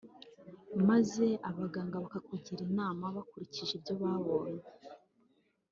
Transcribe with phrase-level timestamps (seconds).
[0.87, 4.65] maze abaganga bakakugira inama bakurikije ibyo babonye